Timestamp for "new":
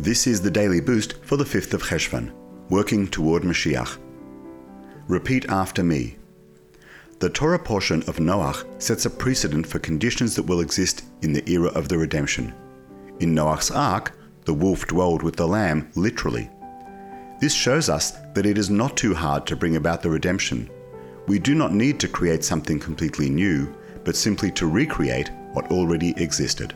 23.30-23.74